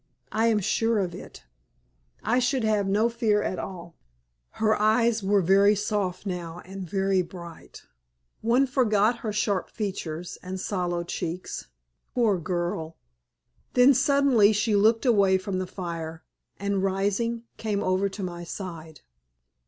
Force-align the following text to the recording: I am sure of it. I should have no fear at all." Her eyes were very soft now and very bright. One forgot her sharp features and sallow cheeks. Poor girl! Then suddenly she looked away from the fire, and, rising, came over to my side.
I 0.31 0.47
am 0.47 0.57
sure 0.59 0.97
of 0.97 1.13
it. 1.13 1.43
I 2.23 2.39
should 2.39 2.63
have 2.63 2.87
no 2.87 3.07
fear 3.07 3.43
at 3.43 3.59
all." 3.59 3.93
Her 4.53 4.73
eyes 4.81 5.21
were 5.21 5.43
very 5.43 5.75
soft 5.75 6.25
now 6.25 6.59
and 6.65 6.89
very 6.89 7.21
bright. 7.21 7.83
One 8.41 8.65
forgot 8.65 9.19
her 9.19 9.31
sharp 9.31 9.69
features 9.69 10.39
and 10.41 10.59
sallow 10.59 11.03
cheeks. 11.03 11.67
Poor 12.15 12.39
girl! 12.39 12.97
Then 13.75 13.93
suddenly 13.93 14.53
she 14.53 14.75
looked 14.75 15.05
away 15.05 15.37
from 15.37 15.59
the 15.59 15.67
fire, 15.67 16.23
and, 16.57 16.81
rising, 16.81 17.43
came 17.57 17.83
over 17.83 18.09
to 18.09 18.23
my 18.23 18.43
side. 18.43 19.01